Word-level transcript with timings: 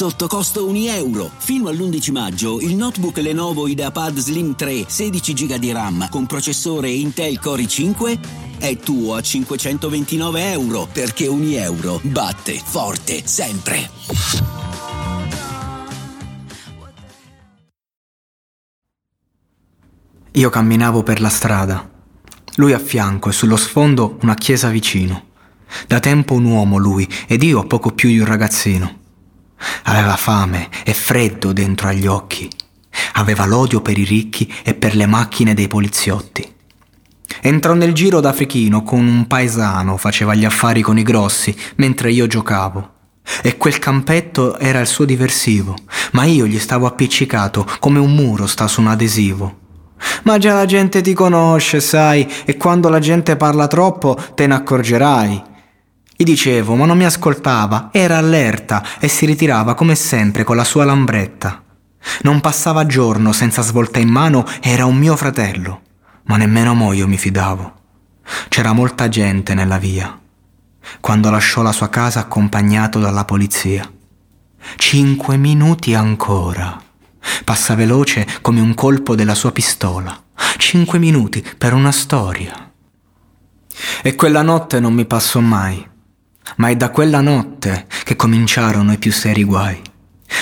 sotto 0.00 0.28
costo 0.28 0.66
1 0.66 0.78
euro. 0.92 1.30
Fino 1.36 1.68
all'11 1.68 2.10
maggio 2.10 2.58
il 2.58 2.74
notebook 2.74 3.18
Lenovo 3.18 3.68
IdeaPad 3.68 4.16
Slim 4.16 4.56
3 4.56 4.86
16 4.88 5.34
GB 5.34 5.54
di 5.56 5.72
RAM 5.72 6.08
con 6.08 6.24
processore 6.24 6.88
Intel 6.88 7.38
Core 7.38 7.64
i5 7.64 8.18
è 8.56 8.78
tuo 8.78 9.16
a 9.16 9.20
529 9.20 10.52
euro 10.52 10.88
perché 10.90 11.26
1 11.26 11.44
euro 11.56 12.00
batte 12.02 12.58
forte 12.64 13.20
sempre. 13.26 13.90
Io 20.30 20.48
camminavo 20.48 21.02
per 21.02 21.20
la 21.20 21.28
strada, 21.28 21.90
lui 22.54 22.72
a 22.72 22.78
fianco 22.78 23.28
e 23.28 23.32
sullo 23.32 23.56
sfondo 23.56 24.16
una 24.22 24.34
chiesa 24.34 24.70
vicino. 24.70 25.24
Da 25.86 26.00
tempo 26.00 26.32
un 26.32 26.46
uomo 26.46 26.78
lui 26.78 27.06
ed 27.26 27.42
io 27.42 27.66
poco 27.66 27.90
più 27.90 28.08
di 28.08 28.18
un 28.18 28.24
ragazzino. 28.24 28.99
Aveva 29.84 30.16
fame 30.16 30.68
e 30.84 30.94
freddo 30.94 31.52
dentro 31.52 31.88
agli 31.88 32.06
occhi. 32.06 32.48
Aveva 33.14 33.46
l'odio 33.46 33.80
per 33.80 33.98
i 33.98 34.04
ricchi 34.04 34.52
e 34.62 34.74
per 34.74 34.94
le 34.94 35.06
macchine 35.06 35.54
dei 35.54 35.68
poliziotti. 35.68 36.54
Entrò 37.42 37.74
nel 37.74 37.92
giro 37.92 38.20
d'Africhino 38.20 38.82
con 38.82 39.06
un 39.06 39.26
paesano, 39.26 39.96
faceva 39.96 40.34
gli 40.34 40.44
affari 40.44 40.82
con 40.82 40.98
i 40.98 41.02
grossi, 41.02 41.56
mentre 41.76 42.10
io 42.12 42.26
giocavo. 42.26 42.90
E 43.42 43.56
quel 43.56 43.78
campetto 43.78 44.58
era 44.58 44.80
il 44.80 44.86
suo 44.86 45.04
diversivo, 45.04 45.76
ma 46.12 46.24
io 46.24 46.46
gli 46.46 46.58
stavo 46.58 46.86
appiccicato 46.86 47.66
come 47.78 47.98
un 47.98 48.14
muro 48.14 48.46
sta 48.46 48.66
su 48.66 48.80
un 48.80 48.88
adesivo. 48.88 49.58
Ma 50.24 50.38
già 50.38 50.54
la 50.54 50.64
gente 50.64 51.00
ti 51.00 51.12
conosce, 51.12 51.80
sai, 51.80 52.28
e 52.44 52.56
quando 52.56 52.88
la 52.88 52.98
gente 52.98 53.36
parla 53.36 53.68
troppo 53.68 54.18
te 54.34 54.46
ne 54.46 54.54
accorgerai. 54.54 55.42
Gli 56.20 56.24
dicevo, 56.24 56.74
ma 56.74 56.84
non 56.84 56.98
mi 56.98 57.06
ascoltava, 57.06 57.88
era 57.92 58.18
allerta 58.18 58.84
e 58.98 59.08
si 59.08 59.24
ritirava 59.24 59.72
come 59.72 59.94
sempre 59.94 60.44
con 60.44 60.54
la 60.54 60.64
sua 60.64 60.84
lambretta. 60.84 61.62
Non 62.24 62.42
passava 62.42 62.84
giorno 62.84 63.32
senza 63.32 63.62
svolta 63.62 64.00
in 64.00 64.10
mano, 64.10 64.44
era 64.60 64.84
un 64.84 64.98
mio 64.98 65.16
fratello, 65.16 65.80
ma 66.24 66.36
nemmeno 66.36 66.74
mo 66.74 66.92
io 66.92 67.08
mi 67.08 67.16
fidavo. 67.16 67.72
C'era 68.50 68.74
molta 68.74 69.08
gente 69.08 69.54
nella 69.54 69.78
via, 69.78 70.20
quando 71.00 71.30
lasciò 71.30 71.62
la 71.62 71.72
sua 71.72 71.88
casa 71.88 72.20
accompagnato 72.20 73.00
dalla 73.00 73.24
polizia. 73.24 73.90
Cinque 74.76 75.38
minuti 75.38 75.94
ancora. 75.94 76.78
Passa 77.44 77.74
veloce 77.74 78.26
come 78.42 78.60
un 78.60 78.74
colpo 78.74 79.14
della 79.14 79.34
sua 79.34 79.52
pistola. 79.52 80.22
Cinque 80.58 80.98
minuti 80.98 81.42
per 81.56 81.72
una 81.72 81.92
storia. 81.92 82.72
E 84.02 84.14
quella 84.14 84.42
notte 84.42 84.80
non 84.80 84.92
mi 84.92 85.06
passò 85.06 85.40
mai 85.40 85.88
ma 86.56 86.68
è 86.68 86.76
da 86.76 86.90
quella 86.90 87.20
notte 87.20 87.86
che 88.04 88.16
cominciarono 88.16 88.92
i 88.92 88.98
più 88.98 89.12
seri 89.12 89.44
guai. 89.44 89.80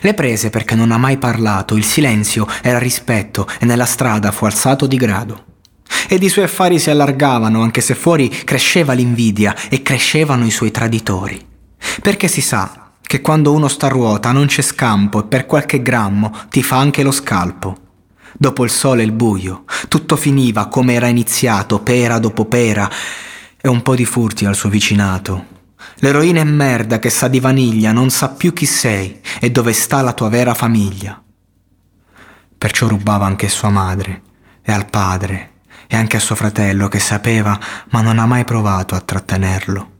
Le 0.00 0.14
prese 0.14 0.50
perché 0.50 0.74
non 0.74 0.92
ha 0.92 0.98
mai 0.98 1.18
parlato, 1.18 1.76
il 1.76 1.84
silenzio 1.84 2.46
era 2.62 2.78
rispetto 2.78 3.48
e 3.58 3.66
nella 3.66 3.84
strada 3.84 4.30
fu 4.30 4.44
alzato 4.44 4.86
di 4.86 4.96
grado. 4.96 5.44
Ed 6.08 6.22
i 6.22 6.28
suoi 6.28 6.44
affari 6.44 6.78
si 6.78 6.90
allargavano 6.90 7.62
anche 7.62 7.80
se 7.80 7.94
fuori 7.94 8.28
cresceva 8.28 8.92
l'invidia 8.92 9.54
e 9.68 9.82
crescevano 9.82 10.44
i 10.46 10.50
suoi 10.50 10.70
traditori. 10.70 11.40
Perché 12.00 12.28
si 12.28 12.40
sa 12.40 12.92
che 13.00 13.20
quando 13.20 13.52
uno 13.52 13.68
sta 13.68 13.86
a 13.86 13.90
ruota 13.90 14.32
non 14.32 14.46
c'è 14.46 14.62
scampo 14.62 15.20
e 15.20 15.26
per 15.26 15.46
qualche 15.46 15.82
grammo 15.82 16.32
ti 16.48 16.62
fa 16.62 16.78
anche 16.78 17.02
lo 17.02 17.10
scalpo. 17.10 17.76
Dopo 18.34 18.64
il 18.64 18.70
sole 18.70 19.02
e 19.02 19.04
il 19.04 19.12
buio, 19.12 19.64
tutto 19.88 20.16
finiva 20.16 20.68
come 20.68 20.94
era 20.94 21.08
iniziato, 21.08 21.80
pera 21.80 22.18
dopo 22.18 22.46
pera, 22.46 22.90
e 23.60 23.68
un 23.68 23.82
po' 23.82 23.94
di 23.94 24.06
furti 24.06 24.46
al 24.46 24.56
suo 24.56 24.70
vicinato, 24.70 25.51
L'eroina 25.96 26.40
è 26.40 26.44
merda 26.44 26.98
che 26.98 27.10
sa 27.10 27.28
di 27.28 27.40
vaniglia, 27.40 27.92
non 27.92 28.10
sa 28.10 28.30
più 28.30 28.52
chi 28.52 28.66
sei 28.66 29.20
e 29.40 29.50
dove 29.50 29.72
sta 29.72 30.00
la 30.02 30.12
tua 30.12 30.28
vera 30.28 30.54
famiglia. 30.54 31.22
Perciò 32.58 32.88
rubava 32.88 33.26
anche 33.26 33.48
sua 33.48 33.70
madre 33.70 34.22
e 34.62 34.72
al 34.72 34.88
padre 34.88 35.50
e 35.86 35.96
anche 35.96 36.16
a 36.16 36.20
suo 36.20 36.34
fratello 36.34 36.88
che 36.88 36.98
sapeva 36.98 37.58
ma 37.90 38.00
non 38.00 38.18
ha 38.18 38.26
mai 38.26 38.44
provato 38.44 38.94
a 38.94 39.00
trattenerlo. 39.00 39.90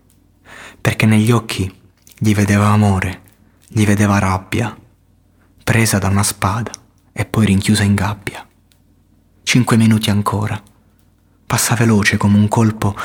Perché 0.81 1.06
negli 1.06 1.31
occhi 1.31 1.73
gli 2.19 2.35
vedeva 2.35 2.69
amore, 2.69 3.21
gli 3.69 3.85
vedeva 3.85 4.19
rabbia, 4.19 4.77
presa 5.62 5.99
da 5.99 6.09
una 6.09 6.23
spada 6.23 6.71
e 7.12 7.25
poi 7.25 7.47
rinchiusa 7.47 7.83
in 7.83 7.95
gabbia. 7.95 8.47
Cinque 9.43 9.77
minuti 9.77 10.11
ancora. 10.11 10.61
Passa 11.47 11.75
veloce 11.75 12.17
come 12.17 12.39
un 12.39 12.49
colpo 12.49 12.97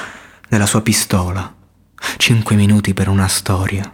della 0.47 0.65
sua 0.65 0.81
pistola 0.81 1.56
Cinque 2.27 2.57
minuti 2.57 2.93
per 2.93 3.07
una 3.07 3.29
storia. 3.29 3.89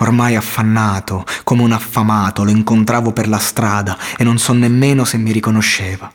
Ormai 0.00 0.36
affannato, 0.36 1.24
come 1.42 1.62
un 1.62 1.72
affamato, 1.72 2.44
lo 2.44 2.50
incontravo 2.50 3.14
per 3.14 3.28
la 3.28 3.38
strada 3.38 3.96
e 4.18 4.24
non 4.24 4.36
so 4.36 4.52
nemmeno 4.52 5.06
se 5.06 5.16
mi 5.16 5.32
riconosceva. 5.32 6.12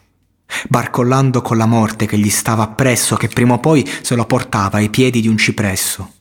Barcollando 0.70 1.42
con 1.42 1.58
la 1.58 1.66
morte 1.66 2.06
che 2.06 2.20
gli 2.20 2.30
stava 2.30 2.62
appresso, 2.62 3.16
che 3.16 3.28
prima 3.28 3.56
o 3.56 3.60
poi 3.60 3.90
se 4.04 4.14
lo 4.14 4.26
portava 4.26 4.78
ai 4.78 4.92
piedi 4.92 5.20
di 5.20 5.28
un 5.28 5.36
cipresso. 5.36 6.12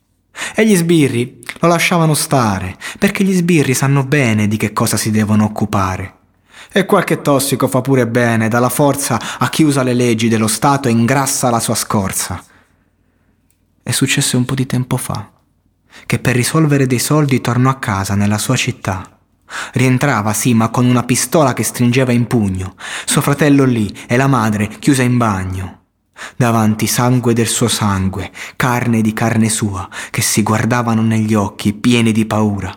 E 0.56 0.66
gli 0.66 0.74
sbirri 0.74 1.40
lo 1.60 1.68
lasciavano 1.68 2.14
stare, 2.14 2.78
perché 2.98 3.24
gli 3.24 3.34
sbirri 3.34 3.74
sanno 3.74 4.04
bene 4.04 4.48
di 4.48 4.56
che 4.56 4.72
cosa 4.72 4.96
si 4.96 5.10
devono 5.10 5.44
occupare. 5.44 6.14
E 6.72 6.86
qualche 6.86 7.20
tossico 7.20 7.68
fa 7.68 7.82
pure 7.82 8.06
bene, 8.06 8.48
dà 8.48 8.58
la 8.58 8.70
forza 8.70 9.20
a 9.38 9.50
chi 9.50 9.64
usa 9.64 9.82
le 9.82 9.92
leggi 9.92 10.28
dello 10.28 10.48
Stato 10.48 10.88
e 10.88 10.92
ingrassa 10.92 11.50
la 11.50 11.60
sua 11.60 11.74
scorza. 11.74 12.42
È 13.82 13.90
successo 13.90 14.36
un 14.36 14.44
po' 14.44 14.54
di 14.54 14.66
tempo 14.66 14.96
fa, 14.96 15.30
che 16.06 16.18
per 16.20 16.36
risolvere 16.36 16.86
dei 16.86 17.00
soldi 17.00 17.40
tornò 17.40 17.68
a 17.68 17.78
casa 17.78 18.14
nella 18.14 18.38
sua 18.38 18.54
città. 18.54 19.18
Rientrava, 19.72 20.32
sì, 20.32 20.54
ma 20.54 20.68
con 20.68 20.86
una 20.86 21.02
pistola 21.02 21.52
che 21.52 21.64
stringeva 21.64 22.12
in 22.12 22.26
pugno, 22.26 22.76
suo 23.04 23.20
fratello 23.20 23.64
lì 23.64 23.92
e 24.06 24.16
la 24.16 24.28
madre 24.28 24.68
chiusa 24.68 25.02
in 25.02 25.18
bagno. 25.18 25.80
Davanti 26.36 26.86
sangue 26.86 27.32
del 27.34 27.48
suo 27.48 27.66
sangue, 27.66 28.30
carne 28.54 29.00
di 29.00 29.12
carne 29.12 29.48
sua, 29.48 29.88
che 30.10 30.22
si 30.22 30.42
guardavano 30.42 31.02
negli 31.02 31.34
occhi 31.34 31.72
pieni 31.72 32.12
di 32.12 32.24
paura. 32.24 32.72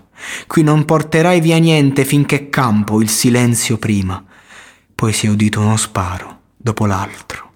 Qui 0.48 0.64
non 0.64 0.86
porterai 0.86 1.40
via 1.40 1.58
niente 1.58 2.04
finché 2.04 2.50
campo 2.50 3.00
il 3.00 3.10
silenzio 3.10 3.78
prima. 3.78 4.24
Poi 4.96 5.14
si 5.14 5.28
è 5.28 5.30
udito 5.30 5.62
uno 5.62 5.78
sparo 5.78 6.40
dopo 6.58 6.88
l'altro. 6.88 7.52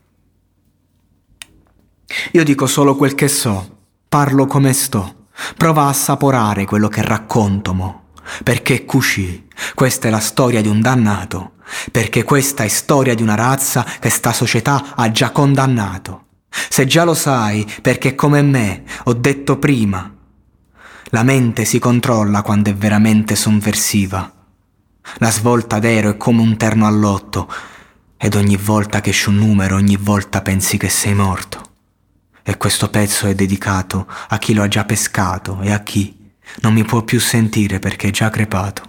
Io 2.31 2.43
dico 2.43 2.67
solo 2.67 2.95
quel 2.95 3.15
che 3.15 3.27
so, 3.27 3.77
parlo 4.07 4.45
come 4.45 4.73
sto, 4.73 5.27
prova 5.57 5.83
a 5.83 5.89
assaporare 5.89 6.65
quello 6.65 6.87
che 6.87 7.01
racconto 7.01 7.73
mo. 7.73 8.03
Perché 8.43 8.85
Cusci, 8.85 9.47
questa 9.73 10.07
è 10.07 10.11
la 10.11 10.19
storia 10.19 10.61
di 10.61 10.67
un 10.67 10.81
dannato, 10.81 11.53
perché 11.91 12.23
questa 12.23 12.63
è 12.63 12.67
storia 12.67 13.15
di 13.15 13.23
una 13.23 13.35
razza 13.35 13.85
che 13.99 14.09
sta 14.09 14.33
società 14.33 14.95
ha 14.95 15.11
già 15.11 15.31
condannato. 15.31 16.25
Se 16.49 16.85
già 16.85 17.03
lo 17.03 17.13
sai, 17.13 17.67
perché 17.81 18.15
come 18.15 18.41
me, 18.41 18.83
ho 19.05 19.13
detto 19.13 19.57
prima, 19.57 20.13
la 21.11 21.23
mente 21.23 21.65
si 21.65 21.79
controlla 21.79 22.41
quando 22.43 22.69
è 22.69 22.75
veramente 22.75 23.35
sonversiva. 23.35 24.31
La 25.17 25.31
svolta 25.31 25.79
d'ero 25.79 26.11
è 26.11 26.17
come 26.17 26.41
un 26.41 26.55
terno 26.55 26.85
all'otto, 26.85 27.51
ed 28.17 28.35
ogni 28.35 28.57
volta 28.57 29.01
che 29.01 29.09
esce 29.09 29.29
un 29.29 29.37
numero, 29.37 29.75
ogni 29.75 29.97
volta 29.97 30.41
pensi 30.41 30.77
che 30.77 30.89
sei 30.89 31.15
morto. 31.15 31.68
E 32.49 32.57
questo 32.57 32.89
pezzo 32.89 33.27
è 33.27 33.35
dedicato 33.35 34.07
a 34.29 34.39
chi 34.39 34.55
lo 34.55 34.63
ha 34.63 34.67
già 34.67 34.83
pescato 34.83 35.59
e 35.61 35.71
a 35.71 35.81
chi 35.81 36.31
non 36.61 36.73
mi 36.73 36.83
può 36.83 37.03
più 37.03 37.19
sentire 37.19 37.77
perché 37.77 38.07
è 38.07 38.11
già 38.11 38.31
crepato. 38.31 38.81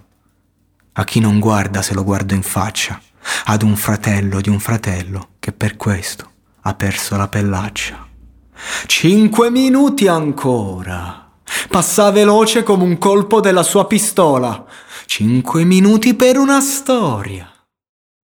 A 0.92 1.04
chi 1.04 1.20
non 1.20 1.38
guarda 1.38 1.82
se 1.82 1.92
lo 1.92 2.02
guardo 2.02 2.32
in 2.32 2.40
faccia, 2.40 2.98
ad 3.44 3.60
un 3.60 3.76
fratello 3.76 4.40
di 4.40 4.48
un 4.48 4.60
fratello 4.60 5.32
che 5.38 5.52
per 5.52 5.76
questo 5.76 6.30
ha 6.62 6.72
perso 6.72 7.18
la 7.18 7.28
pellaccia. 7.28 8.08
Cinque 8.86 9.50
minuti 9.50 10.08
ancora. 10.08 11.30
Passa 11.68 12.10
veloce 12.10 12.62
come 12.62 12.84
un 12.84 12.96
colpo 12.96 13.40
della 13.40 13.62
sua 13.62 13.86
pistola. 13.86 14.64
Cinque 15.04 15.64
minuti 15.64 16.14
per 16.14 16.38
una 16.38 16.62
storia. 16.62 17.49